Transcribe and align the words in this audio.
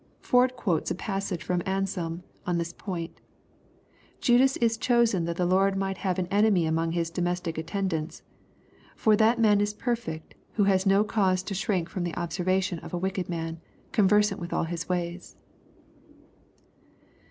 Ford 0.19 0.55
quotes 0.55 0.89
a 0.89 0.95
passage 0.95 1.43
from 1.43 1.61
Anselm, 1.63 2.23
on 2.47 2.57
this 2.57 2.73
point:" 2.73 3.21
Judas 4.19 4.57
is 4.57 4.75
chosen 4.75 5.25
that 5.25 5.35
the 5.35 5.45
Lord 5.45 5.77
might 5.77 5.99
have 5.99 6.17
an 6.17 6.25
enemy 6.31 6.65
among 6.65 6.93
his 6.93 7.11
domestic 7.11 7.55
attendants, 7.55 8.23
for 8.95 9.15
that 9.15 9.39
man 9.39 9.61
is 9.61 9.75
perfect, 9.75 10.33
who 10.53 10.63
has 10.63 10.87
no 10.87 11.03
cause 11.03 11.43
to 11.43 11.53
shrink 11.53 11.87
fix)m 11.91 12.03
the 12.03 12.15
observation 12.19 12.79
of 12.79 12.95
a 12.95 12.97
wicked 12.97 13.29
man, 13.29 13.61
conversant 13.91 14.41
with 14.41 14.51
all 14.51 14.63
his 14.63 14.89
ways." 14.89 15.35